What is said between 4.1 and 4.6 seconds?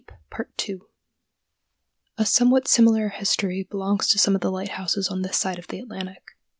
some of the